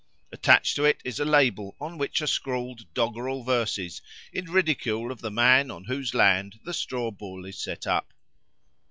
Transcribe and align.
Attached 0.31 0.75
to 0.77 0.83
it 0.83 0.99
is 1.05 1.19
a 1.19 1.25
label 1.25 1.75
on 1.79 1.95
which 1.99 2.23
are 2.23 2.25
scrawled 2.25 2.91
doggerel 2.95 3.43
verses 3.43 4.01
in 4.33 4.45
ridicule 4.49 5.11
of 5.11 5.21
the 5.21 5.29
man 5.29 5.69
on 5.69 5.83
whose 5.83 6.15
land 6.15 6.59
the 6.63 6.73
Straw 6.73 7.11
bull 7.11 7.45
is 7.45 7.61
set 7.61 7.85
up. 7.85 8.11